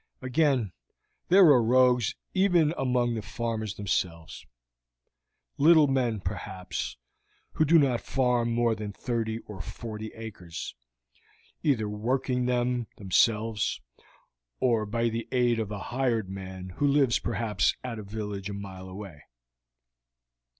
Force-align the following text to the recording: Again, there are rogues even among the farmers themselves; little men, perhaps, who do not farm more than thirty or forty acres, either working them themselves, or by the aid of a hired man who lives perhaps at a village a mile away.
Again, 0.19 0.71
there 1.27 1.45
are 1.51 1.61
rogues 1.61 2.15
even 2.33 2.73
among 2.75 3.13
the 3.13 3.21
farmers 3.21 3.75
themselves; 3.75 4.47
little 5.59 5.85
men, 5.85 6.19
perhaps, 6.21 6.97
who 7.51 7.65
do 7.65 7.77
not 7.77 8.01
farm 8.01 8.51
more 8.51 8.73
than 8.73 8.91
thirty 8.93 9.37
or 9.41 9.61
forty 9.61 10.11
acres, 10.15 10.73
either 11.61 11.87
working 11.87 12.47
them 12.47 12.87
themselves, 12.97 13.79
or 14.59 14.87
by 14.87 15.07
the 15.09 15.27
aid 15.31 15.59
of 15.59 15.69
a 15.69 15.77
hired 15.93 16.29
man 16.31 16.69
who 16.77 16.87
lives 16.87 17.19
perhaps 17.19 17.75
at 17.83 17.99
a 17.99 18.03
village 18.03 18.49
a 18.49 18.53
mile 18.55 18.89
away. 18.89 19.21